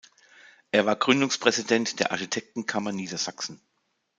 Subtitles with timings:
[0.71, 3.61] Er war Gründungspräsident der Architektenkammer Niedersachsen.